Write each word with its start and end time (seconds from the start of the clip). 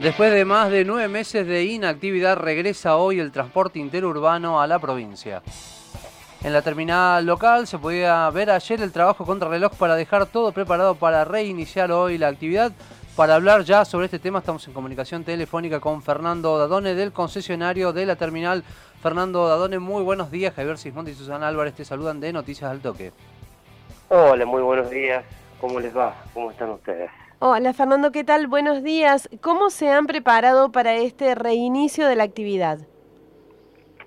Después 0.00 0.32
de 0.32 0.46
más 0.46 0.70
de 0.70 0.86
nueve 0.86 1.08
meses 1.08 1.46
de 1.46 1.62
inactividad, 1.62 2.38
regresa 2.38 2.96
hoy 2.96 3.20
el 3.20 3.30
transporte 3.30 3.78
interurbano 3.78 4.58
a 4.58 4.66
la 4.66 4.78
provincia. 4.78 5.42
En 6.42 6.54
la 6.54 6.62
terminal 6.62 7.26
local 7.26 7.66
se 7.66 7.76
podía 7.76 8.30
ver 8.30 8.50
ayer 8.50 8.80
el 8.80 8.92
trabajo 8.92 9.26
contra 9.26 9.50
reloj 9.50 9.72
para 9.76 9.96
dejar 9.96 10.24
todo 10.24 10.52
preparado 10.52 10.94
para 10.94 11.26
reiniciar 11.26 11.92
hoy 11.92 12.16
la 12.16 12.28
actividad. 12.28 12.72
Para 13.14 13.34
hablar 13.34 13.62
ya 13.64 13.84
sobre 13.84 14.06
este 14.06 14.18
tema 14.18 14.38
estamos 14.38 14.66
en 14.66 14.72
comunicación 14.72 15.22
telefónica 15.22 15.80
con 15.80 16.00
Fernando 16.02 16.56
Dadone 16.56 16.94
del 16.94 17.12
concesionario 17.12 17.92
de 17.92 18.06
la 18.06 18.16
terminal. 18.16 18.64
Fernando 19.02 19.48
Dadone, 19.48 19.78
muy 19.80 20.02
buenos 20.02 20.30
días. 20.30 20.54
Javier 20.54 20.78
Sismondi 20.78 21.10
y 21.10 21.14
Susana 21.14 21.46
Álvarez 21.46 21.74
te 21.74 21.84
saludan 21.84 22.20
de 22.20 22.32
Noticias 22.32 22.70
al 22.70 22.80
Toque. 22.80 23.12
Hola, 24.08 24.46
muy 24.46 24.62
buenos 24.62 24.88
días. 24.88 25.22
¿Cómo 25.60 25.78
les 25.78 25.94
va? 25.94 26.14
¿Cómo 26.32 26.50
están 26.50 26.70
ustedes? 26.70 27.10
Hola 27.42 27.72
Fernando, 27.72 28.12
¿qué 28.12 28.22
tal? 28.22 28.48
Buenos 28.48 28.82
días. 28.82 29.26
¿Cómo 29.40 29.70
se 29.70 29.88
han 29.88 30.06
preparado 30.06 30.72
para 30.72 30.96
este 30.96 31.34
reinicio 31.34 32.06
de 32.06 32.14
la 32.14 32.24
actividad? 32.24 32.80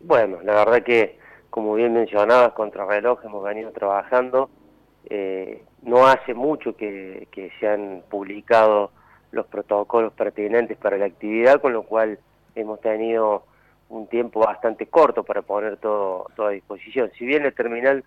Bueno, 0.00 0.38
la 0.42 0.54
verdad 0.54 0.82
que, 0.82 1.18
como 1.50 1.74
bien 1.74 1.92
mencionabas, 1.92 2.54
reloj 2.56 3.22
hemos 3.26 3.44
venido 3.44 3.70
trabajando. 3.72 4.48
Eh, 5.10 5.62
no 5.82 6.06
hace 6.06 6.32
mucho 6.32 6.74
que, 6.74 7.28
se 7.60 7.68
han 7.68 8.02
publicado 8.08 8.92
los 9.30 9.44
protocolos 9.44 10.14
pertinentes 10.14 10.78
para 10.78 10.96
la 10.96 11.04
actividad, 11.04 11.60
con 11.60 11.74
lo 11.74 11.82
cual 11.82 12.18
hemos 12.54 12.80
tenido 12.80 13.42
un 13.90 14.06
tiempo 14.06 14.40
bastante 14.40 14.86
corto 14.86 15.22
para 15.22 15.42
poner 15.42 15.76
todo, 15.76 16.28
todo 16.34 16.46
a 16.46 16.52
disposición. 16.52 17.10
Si 17.18 17.26
bien 17.26 17.44
el 17.44 17.52
terminal 17.52 18.04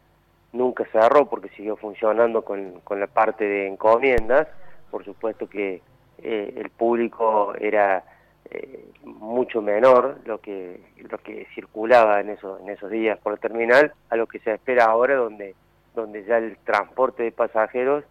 nunca 0.52 0.84
cerró 0.92 1.30
porque 1.30 1.50
siguió 1.50 1.76
funcionando 1.76 2.42
con 2.42 3.00
la 3.00 3.06
parte 3.06 3.46
de 3.46 3.68
encomiendas, 3.68 4.48
por 4.92 5.06
supuesto 5.06 5.50
que 5.50 5.82
eh, 6.22 6.54
el 6.58 6.70
público 6.70 7.56
era 7.60 8.04
eh, 8.50 8.86
mucho 9.04 9.62
menor 9.62 10.20
lo 10.26 10.40
que 10.40 10.82
lo 11.10 11.18
que 11.18 11.48
circulaba 11.56 12.20
en 12.20 12.30
esos 12.30 12.60
en 12.62 12.70
esos 12.70 12.92
días 12.92 13.18
por 13.20 13.34
el 13.34 13.40
terminal 13.40 13.94
a 14.10 14.16
lo 14.18 14.28
que 14.28 14.40
se 14.40 14.54
espera 14.54 14.86
ahora 14.86 15.16
donde 15.16 15.56
donde 15.96 16.24
ya 16.26 16.38
el 16.38 16.58
transporte 16.58 17.24
de 17.24 17.32
pasajeros 17.32 18.04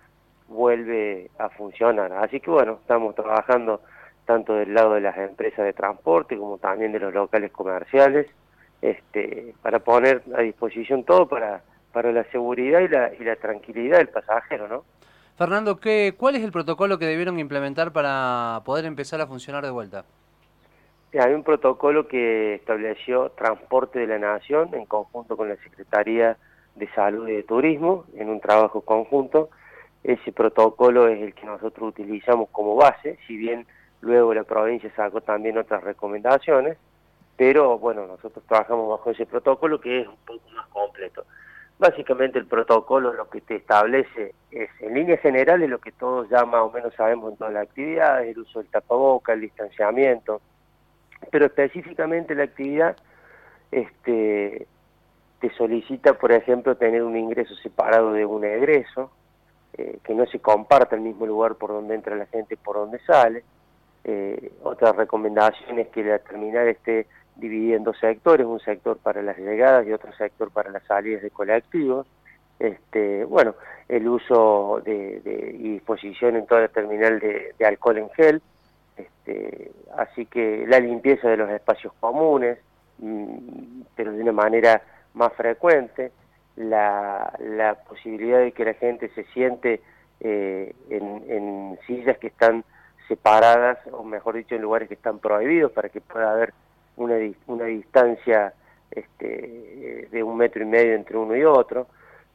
vuelve 0.49 1.31
a 1.39 1.49
funcionar. 1.51 2.13
Así 2.13 2.41
que 2.41 2.51
bueno 2.51 2.79
estamos 2.81 3.15
trabajando 3.15 3.81
tanto 4.25 4.55
del 4.55 4.75
lado 4.75 4.95
de 4.95 5.03
las 5.03 5.17
empresas 5.19 5.65
de 5.65 5.73
transporte 5.73 6.37
como 6.37 6.59
también 6.59 6.93
de 6.93 7.01
los 7.01 7.13
locales 7.13 7.53
comerciales 7.53 8.27
este 8.81 9.55
para 9.63 9.81
poner 9.81 10.23
a 10.35 10.41
disposición 10.41 11.05
todo 11.05 11.29
para 11.29 11.63
para 11.93 12.13
la 12.13 12.25
seguridad 12.25 12.81
y 12.81 12.89
la, 12.89 13.13
y 13.15 13.25
la 13.25 13.37
tranquilidad 13.37 13.99
del 13.99 14.09
pasajero 14.09 14.69
no 14.69 14.85
Fernando, 15.41 15.81
¿qué, 15.81 16.13
¿cuál 16.19 16.37
es 16.37 16.45
el 16.45 16.53
protocolo 16.53 16.99
que 16.99 17.07
debieron 17.07 17.39
implementar 17.39 17.95
para 17.95 18.61
poder 18.67 18.85
empezar 18.85 19.23
a 19.23 19.27
funcionar 19.27 19.65
de 19.65 19.71
vuelta? 19.71 20.05
Hay 21.19 21.33
un 21.33 21.45
protocolo 21.45 22.07
que 22.07 22.57
estableció 22.57 23.31
Transporte 23.31 24.01
de 24.01 24.07
la 24.07 24.19
Nación 24.19 24.75
en 24.75 24.85
conjunto 24.85 25.39
con 25.39 25.49
la 25.49 25.57
Secretaría 25.57 26.37
de 26.75 26.87
Salud 26.89 27.27
y 27.27 27.37
de 27.37 27.43
Turismo 27.43 28.05
en 28.17 28.29
un 28.29 28.39
trabajo 28.39 28.83
conjunto. 28.83 29.49
Ese 30.05 30.31
protocolo 30.31 31.09
es 31.09 31.23
el 31.23 31.33
que 31.33 31.47
nosotros 31.47 31.89
utilizamos 31.89 32.51
como 32.51 32.77
base, 32.77 33.19
si 33.27 33.39
bien 33.39 33.67
luego 34.03 34.35
la 34.35 34.45
provincia 34.45 34.93
sacó 34.95 35.23
también 35.23 35.57
otras 35.57 35.83
recomendaciones, 35.83 36.77
pero 37.39 37.79
bueno, 37.79 38.07
nosotros 38.07 38.45
trabajamos 38.47 38.91
bajo 38.91 39.11
ese 39.11 39.25
protocolo 39.25 39.81
que 39.81 40.03
es 40.03 40.07
un 40.07 40.19
poco 40.27 40.51
más 40.51 40.67
completo. 40.67 41.25
Básicamente 41.81 42.39
el 42.39 42.45
protocolo 42.45 43.15
lo 43.15 43.31
que 43.31 43.41
te 43.41 43.57
establece 43.57 44.35
es, 44.51 44.69
en 44.81 44.93
líneas 44.93 45.19
generales, 45.21 45.71
lo 45.71 45.79
que 45.79 45.93
todos 45.93 46.29
ya 46.29 46.45
más 46.45 46.61
o 46.61 46.71
menos 46.71 46.93
sabemos 46.95 47.33
en 47.33 47.39
todas 47.39 47.55
las 47.55 47.63
actividades, 47.69 48.29
el 48.29 48.43
uso 48.43 48.59
del 48.59 48.69
tapaboca, 48.69 49.33
el 49.33 49.41
distanciamiento, 49.41 50.43
pero 51.31 51.47
específicamente 51.47 52.35
la 52.35 52.45
actividad 52.45 52.97
este, 53.73 54.67
te 55.41 55.51
solicita, 55.55 56.19
por 56.19 56.33
ejemplo, 56.33 56.77
tener 56.77 57.03
un 57.03 57.17
ingreso 57.17 57.55
separado 57.57 58.13
de 58.13 58.27
un 58.27 58.45
egreso, 58.45 59.11
eh, 59.73 60.01
que 60.05 60.15
no 60.15 60.27
se 60.27 60.39
comparta 60.39 60.97
el 60.97 61.01
mismo 61.01 61.25
lugar 61.25 61.55
por 61.55 61.71
donde 61.71 61.95
entra 61.95 62.15
la 62.15 62.27
gente 62.27 62.55
y 62.55 62.59
por 62.59 62.77
donde 62.77 62.99
sale. 63.07 63.43
Eh, 64.05 64.53
otra 64.63 64.93
recomendación 64.93 65.79
es 65.79 65.89
que 65.89 66.05
la 66.05 66.19
terminal 66.19 66.69
esté 66.69 67.07
dividida 67.41 67.77
en 67.77 67.85
dos 67.85 67.99
sectores, 67.99 68.47
un 68.47 68.61
sector 68.61 68.99
para 68.99 69.23
las 69.23 69.39
llegadas 69.39 69.87
y 69.87 69.93
otro 69.93 70.13
sector 70.13 70.51
para 70.51 70.71
las 70.71 70.85
salidas 70.85 71.23
de 71.23 71.31
colectivos. 71.31 72.07
Este, 72.59 73.25
bueno, 73.25 73.55
el 73.89 74.07
uso 74.07 74.83
de, 74.85 75.57
y 75.59 75.73
disposición 75.73 76.37
en 76.37 76.47
toda 76.47 76.63
la 76.63 76.69
terminal 76.69 77.19
de, 77.19 77.55
alcohol 77.65 77.99
en 77.99 78.11
gel, 78.11 78.43
este, 78.97 79.73
así 79.97 80.27
que 80.27 80.67
la 80.69 80.79
limpieza 80.79 81.29
de 81.29 81.39
los 81.39 81.51
espacios 81.51 81.93
comunes, 81.99 82.59
mm, 82.99 83.83
pero 83.97 84.13
de 84.13 84.23
una 84.23 84.33
manera 84.33 84.83
más 85.15 85.33
frecuente, 85.33 86.13
la, 86.57 87.33
la, 87.39 87.75
posibilidad 87.75 88.41
de 88.41 88.53
que 88.53 88.65
la 88.67 88.75
gente 88.75 89.09
se 89.15 89.25
siente 89.33 89.81
eh, 90.21 90.75
en, 90.91 91.25
en 91.29 91.79
sillas 91.87 92.19
que 92.19 92.27
están 92.27 92.65
separadas, 93.09 93.79
o 93.91 94.05
mejor 94.05 94.37
dicho, 94.37 94.55
en 94.55 94.63
lugares 94.63 94.89
que 94.89 94.95
están 94.95 95.19
prohibidos 95.19 95.73
para 95.73 95.89
que 95.89 96.01
pueda 96.01 96.31
haber 96.31 96.53
una, 97.05 97.17
una 97.47 97.65
distancia 97.65 98.53
este, 98.91 100.09
de 100.11 100.23
un 100.23 100.37
metro 100.37 100.63
y 100.63 100.67
medio 100.67 100.95
entre 100.95 101.17
uno 101.17 101.37
y 101.37 101.45
otro. 101.45 101.87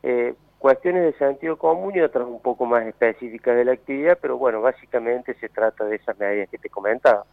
Eh, 0.03 0.33
cuestiones 0.59 1.03
de 1.03 1.13
sentido 1.17 1.57
común 1.57 1.93
y 1.95 2.01
otras 2.01 2.27
un 2.27 2.41
poco 2.41 2.65
más 2.65 2.85
específicas 2.85 3.55
de 3.55 3.65
la 3.65 3.73
actividad, 3.73 4.17
pero 4.21 4.37
bueno, 4.37 4.61
básicamente 4.61 5.35
se 5.35 5.49
trata 5.49 5.85
de 5.85 5.97
esas 5.97 6.17
medidas 6.17 6.49
que 6.49 6.57
te 6.57 6.69
comentaba. 6.69 7.23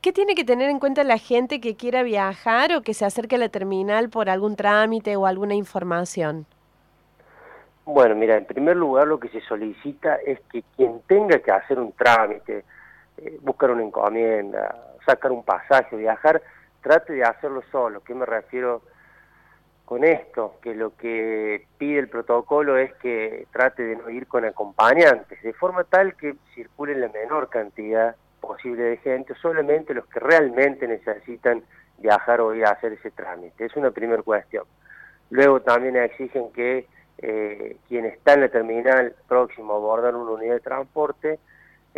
¿Qué 0.00 0.12
tiene 0.12 0.34
que 0.34 0.44
tener 0.44 0.70
en 0.70 0.78
cuenta 0.78 1.04
la 1.04 1.18
gente 1.18 1.60
que 1.60 1.76
quiera 1.76 2.02
viajar 2.02 2.72
o 2.74 2.82
que 2.82 2.94
se 2.94 3.04
acerque 3.04 3.36
a 3.36 3.38
la 3.38 3.48
terminal 3.48 4.08
por 4.08 4.30
algún 4.30 4.56
trámite 4.56 5.16
o 5.16 5.26
alguna 5.26 5.54
información? 5.54 6.46
Bueno, 7.84 8.14
mira, 8.14 8.36
en 8.36 8.44
primer 8.44 8.76
lugar 8.76 9.06
lo 9.06 9.18
que 9.18 9.28
se 9.28 9.40
solicita 9.40 10.16
es 10.16 10.38
que 10.52 10.62
quien 10.76 11.00
tenga 11.06 11.38
que 11.38 11.50
hacer 11.50 11.78
un 11.78 11.92
trámite, 11.92 12.64
eh, 13.16 13.38
buscar 13.40 13.70
una 13.70 13.82
encomienda, 13.82 14.94
sacar 15.04 15.32
un 15.32 15.42
pasaje, 15.42 15.96
viajar, 15.96 16.40
trate 16.80 17.12
de 17.12 17.24
hacerlo 17.24 17.62
solo. 17.70 18.00
¿Qué 18.02 18.14
me 18.14 18.26
refiero 18.26 18.82
con 19.84 20.04
esto? 20.04 20.56
Que 20.62 20.74
lo 20.74 20.96
que 20.96 21.66
pide 21.78 21.98
el 21.98 22.08
protocolo 22.08 22.76
es 22.76 22.92
que 22.94 23.46
trate 23.52 23.82
de 23.82 23.96
no 23.96 24.10
ir 24.10 24.26
con 24.26 24.44
acompañantes, 24.44 25.42
de 25.42 25.52
forma 25.52 25.84
tal 25.84 26.14
que 26.14 26.36
circule 26.54 26.94
la 26.94 27.08
menor 27.08 27.48
cantidad 27.48 28.16
posible 28.40 28.82
de 28.84 28.96
gente, 28.98 29.34
solamente 29.34 29.94
los 29.94 30.06
que 30.06 30.20
realmente 30.20 30.86
necesitan 30.86 31.62
viajar 31.98 32.40
o 32.40 32.54
ir 32.54 32.64
a 32.64 32.70
hacer 32.70 32.92
ese 32.92 33.10
trámite. 33.10 33.64
Es 33.64 33.76
una 33.76 33.90
primera 33.90 34.22
cuestión. 34.22 34.64
Luego 35.30 35.60
también 35.60 35.96
exigen 35.96 36.50
que 36.52 36.86
eh, 37.18 37.76
quien 37.88 38.04
está 38.06 38.34
en 38.34 38.42
la 38.42 38.48
terminal 38.48 39.14
próximo 39.26 39.72
a 39.72 39.76
abordar 39.76 40.14
una 40.14 40.30
unidad 40.30 40.54
de 40.54 40.60
transporte 40.60 41.38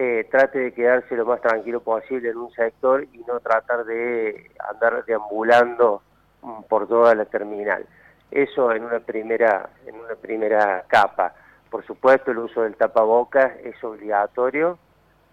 eh, 0.02 0.26
trate 0.30 0.58
de 0.58 0.72
quedarse 0.72 1.14
lo 1.14 1.26
más 1.26 1.42
tranquilo 1.42 1.80
posible 1.80 2.30
en 2.30 2.38
un 2.38 2.50
sector 2.52 3.06
y 3.12 3.18
no 3.28 3.38
tratar 3.40 3.84
de 3.84 4.50
andar 4.70 5.04
deambulando 5.04 6.00
mm, 6.40 6.62
por 6.70 6.88
toda 6.88 7.14
la 7.14 7.26
terminal. 7.26 7.84
Eso 8.30 8.72
en 8.72 8.84
una 8.84 9.00
primera, 9.00 9.68
en 9.84 9.96
una 9.96 10.14
primera 10.14 10.84
capa. 10.88 11.34
Por 11.68 11.84
supuesto, 11.84 12.30
el 12.30 12.38
uso 12.38 12.62
del 12.62 12.76
tapabocas 12.76 13.52
es 13.62 13.84
obligatorio 13.84 14.78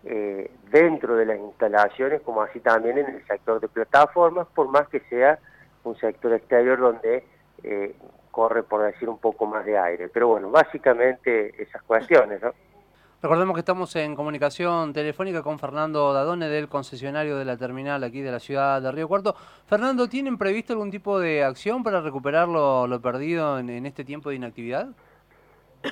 eh, 0.04 0.52
dentro 0.70 1.16
de 1.16 1.28
las 1.28 1.40
instalaciones, 1.40 2.20
como 2.24 2.42
así 2.42 2.60
también 2.60 2.98
en 2.98 3.06
el 3.06 3.26
sector 3.26 3.62
de 3.62 3.70
plataformas, 3.70 4.48
por 4.54 4.68
más 4.68 4.90
que 4.90 5.00
sea 5.10 5.40
un 5.86 5.96
sector 5.96 6.34
exterior 6.34 6.78
donde 6.78 7.24
eh, 7.64 7.96
corre, 8.32 8.64
por 8.64 8.84
decir, 8.84 9.08
un 9.08 9.20
poco 9.20 9.46
más 9.46 9.64
de 9.64 9.78
aire. 9.78 10.10
Pero 10.10 10.28
bueno, 10.28 10.50
básicamente 10.50 11.54
esas 11.58 11.82
cuestiones, 11.84 12.42
¿no? 12.42 12.52
Recordemos 13.20 13.56
que 13.56 13.62
estamos 13.62 13.96
en 13.96 14.16
comunicación 14.16 14.94
telefónica 14.94 15.42
con 15.42 15.58
Fernando 15.58 16.14
Dadone 16.14 16.50
del 16.50 16.68
concesionario 16.68 17.36
de 17.38 17.46
la 17.46 17.58
terminal 17.58 18.04
aquí 18.04 18.22
de 18.22 18.32
la 18.32 18.40
ciudad 18.40 18.80
de 18.80 18.92
Río 18.92 19.08
Cuarto. 19.08 19.36
Fernando, 19.66 20.08
¿tienen 20.08 20.38
previsto 20.38 20.74
algún 20.74 20.92
tipo 20.92 21.20
de 21.20 21.44
acción 21.44 21.84
para 21.84 22.00
recuperar 22.00 22.48
lo, 22.48 23.02
perdido 23.02 23.58
en, 23.58 23.88
este 23.88 24.06
tiempo 24.06 24.30
de 24.30 24.36
inactividad? 24.36 24.90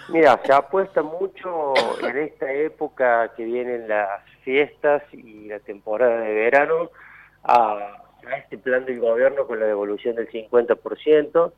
Mira, 0.09 0.39
se 0.45 0.53
apuesta 0.53 1.01
mucho 1.01 1.73
en 2.03 2.15
esta 2.15 2.51
época 2.51 3.33
que 3.35 3.43
vienen 3.43 3.87
las 3.87 4.21
fiestas 4.43 5.01
y 5.11 5.47
la 5.47 5.59
temporada 5.59 6.19
de 6.19 6.31
verano 6.31 6.91
a, 7.43 8.03
este 8.37 8.59
plan 8.59 8.85
del 8.85 8.99
gobierno 8.99 9.47
con 9.47 9.59
la 9.59 9.65
devolución 9.65 10.15
del 10.15 10.29
50% 10.29 11.51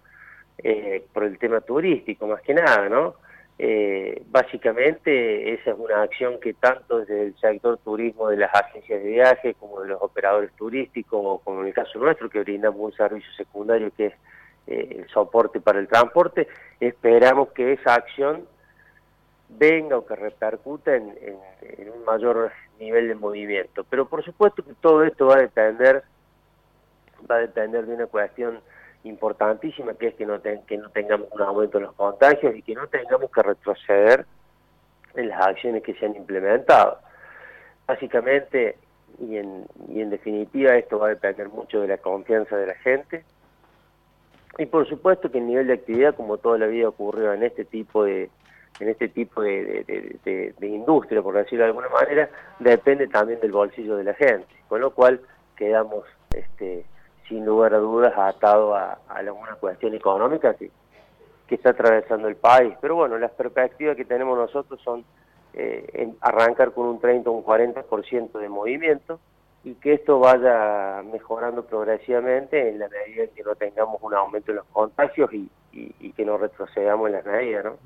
eh, 0.60 1.06
por 1.12 1.26
el 1.26 1.38
tema 1.38 1.60
turístico, 1.60 2.26
más 2.26 2.42
que 2.42 2.54
nada, 2.54 2.88
¿no? 2.88 3.16
Eh, 3.60 4.22
básicamente 4.28 5.54
esa 5.54 5.72
es 5.72 5.78
una 5.80 6.04
acción 6.04 6.40
que 6.40 6.54
tanto 6.54 7.00
desde 7.00 7.24
el 7.24 7.36
sector 7.40 7.80
turismo 7.80 8.30
de 8.30 8.38
las 8.38 8.54
agencias 8.54 9.02
de 9.02 9.10
viaje 9.10 9.56
como 9.56 9.82
de 9.82 9.88
los 9.88 10.02
operadores 10.02 10.52
turísticos 10.54 11.42
como 11.42 11.62
en 11.62 11.68
el 11.68 11.74
caso 11.74 11.98
nuestro 11.98 12.30
que 12.30 12.42
brindamos 12.42 12.80
un 12.80 12.94
servicio 12.94 13.32
secundario 13.34 13.92
que 13.98 14.08
es 14.08 14.14
eh, 14.68 14.98
el 15.00 15.10
soporte 15.10 15.60
para 15.60 15.80
el 15.80 15.88
transporte, 15.88 16.48
esperamos 16.80 17.50
que 17.54 17.74
esa 17.74 17.96
acción 17.96 18.46
venga 19.50 19.98
o 19.98 20.06
que 20.06 20.16
repercuta 20.16 20.96
en, 20.96 21.16
un 21.96 22.04
mayor 22.06 22.52
nivel 22.80 23.08
de 23.08 23.16
movimiento. 23.16 23.86
Pero 23.90 24.08
por 24.08 24.24
supuesto 24.24 24.64
que 24.64 24.74
todo 24.76 25.04
esto 25.04 25.28
va 25.28 25.36
a 25.36 25.42
depender, 25.42 26.04
va 27.30 27.36
a 27.36 27.40
depender 27.40 27.86
de 27.86 27.96
una 27.96 28.08
cuestión 28.08 28.60
importantísima 29.04 29.94
que 29.94 30.08
es 30.08 30.16
que 30.16 30.26
no, 30.26 30.42
que 30.42 30.78
no 30.78 30.90
tengamos 30.90 31.28
un 31.32 31.42
aumento 31.42 31.78
en 31.78 31.86
los 31.86 31.94
contagios 31.94 32.56
y 32.56 32.62
que 32.62 32.76
no 32.76 32.88
tengamos 32.88 33.32
que 33.32 33.42
retroceder 33.42 34.26
en 35.16 35.30
las 35.30 35.48
acciones 35.48 35.84
que 35.84 35.94
se 35.96 36.06
han 36.06 36.16
implementado. 36.16 37.00
Básicamente, 37.86 38.78
y 39.20 39.38
en, 39.38 39.66
y 39.90 40.02
en 40.02 40.10
definitiva, 40.10 40.76
esto 40.76 41.00
va 41.00 41.08
a 41.08 41.10
depender 41.10 41.50
mucho 41.50 41.82
de 41.82 41.88
la 41.88 41.98
confianza 41.98 42.56
de 42.58 42.68
la 42.68 42.76
gente. 42.76 43.24
Y 44.58 44.66
por 44.66 44.88
supuesto 44.88 45.32
que 45.32 45.38
el 45.38 45.48
nivel 45.48 45.68
de 45.68 45.74
actividad, 45.74 46.16
como 46.16 46.38
toda 46.38 46.58
la 46.58 46.68
vida 46.68 46.90
ocurrió 46.90 47.34
en 47.34 47.44
este 47.44 47.64
tipo 47.64 48.04
de, 48.04 48.30
en 48.80 48.90
este 48.90 49.08
tipo 49.08 49.42
de, 49.42 50.54
industria, 50.62 51.22
por 51.22 51.36
decirlo 51.36 51.64
de 51.64 51.70
alguna 51.70 51.90
manera, 51.90 52.30
depende 52.60 53.08
también 53.08 53.40
del 53.40 53.52
bolsillo 53.52 53.96
de 53.98 54.04
la 54.04 54.14
gente, 54.14 54.48
con 54.68 54.82
lo 54.82 54.92
cual 54.92 55.22
quedamos 55.56 56.06
este, 56.34 56.86
sin 57.28 57.46
lugar 57.46 57.74
a 57.74 57.78
dudas 57.78 58.14
atado 58.18 58.76
a, 58.76 59.00
alguna 59.10 59.56
cuestión 59.56 59.94
económica 59.94 60.54
que, 60.54 60.72
está 61.50 61.70
atravesando 61.70 62.28
el 62.28 62.36
país. 62.36 62.74
Pero 62.82 62.96
bueno, 62.96 63.18
las 63.18 63.32
perspectivas 63.32 63.96
que 63.96 64.04
tenemos 64.04 64.38
nosotros 64.38 64.82
son 64.84 65.06
eh, 65.54 66.14
arrancar 66.20 66.74
con 66.74 66.88
un 66.88 67.00
30 67.00 67.30
o 67.30 67.34
un 67.34 67.44
40% 67.46 68.38
de 68.38 68.50
movimiento 68.50 69.20
y 69.64 69.76
que 69.76 69.94
esto 69.94 70.20
vaya 70.20 71.02
mejorando 71.10 71.66
progresivamente 71.66 72.70
en 72.70 72.80
la 72.80 72.90
medida 72.90 73.24
en 73.24 73.30
que 73.30 73.44
no 73.44 73.56
tengamos 73.56 73.98
un 74.02 74.14
aumento 74.14 74.52
en 74.52 74.58
los 74.58 74.66
contagios 74.66 75.34
y, 75.34 75.50
y 75.72 76.12
que 76.12 76.26
no 76.26 76.38
retrocedamos 76.38 77.08
en 77.08 77.14
las 77.14 77.26
medidas, 77.26 77.66
¿no? 77.66 77.78